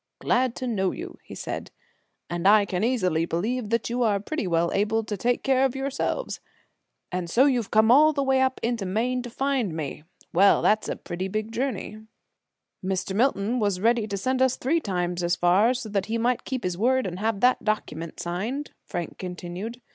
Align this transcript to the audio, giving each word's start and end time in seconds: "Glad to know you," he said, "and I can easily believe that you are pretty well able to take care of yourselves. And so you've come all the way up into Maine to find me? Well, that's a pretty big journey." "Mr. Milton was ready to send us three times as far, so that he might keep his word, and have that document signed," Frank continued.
"Glad 0.17 0.55
to 0.55 0.65
know 0.65 0.89
you," 0.89 1.19
he 1.23 1.35
said, 1.35 1.69
"and 2.27 2.47
I 2.47 2.65
can 2.65 2.83
easily 2.83 3.27
believe 3.27 3.69
that 3.69 3.87
you 3.87 4.01
are 4.01 4.19
pretty 4.19 4.47
well 4.47 4.71
able 4.73 5.03
to 5.03 5.15
take 5.15 5.43
care 5.43 5.63
of 5.63 5.75
yourselves. 5.75 6.39
And 7.11 7.29
so 7.29 7.45
you've 7.45 7.69
come 7.69 7.91
all 7.91 8.11
the 8.11 8.23
way 8.23 8.41
up 8.41 8.59
into 8.63 8.83
Maine 8.87 9.21
to 9.21 9.29
find 9.29 9.75
me? 9.75 10.03
Well, 10.33 10.63
that's 10.63 10.89
a 10.89 10.95
pretty 10.95 11.27
big 11.27 11.51
journey." 11.51 11.99
"Mr. 12.83 13.15
Milton 13.15 13.59
was 13.59 13.79
ready 13.79 14.07
to 14.07 14.17
send 14.17 14.41
us 14.41 14.55
three 14.55 14.79
times 14.79 15.21
as 15.21 15.35
far, 15.35 15.71
so 15.75 15.87
that 15.89 16.07
he 16.07 16.17
might 16.17 16.45
keep 16.45 16.63
his 16.63 16.79
word, 16.79 17.05
and 17.05 17.19
have 17.19 17.39
that 17.41 17.63
document 17.63 18.19
signed," 18.19 18.71
Frank 18.87 19.19
continued. 19.19 19.81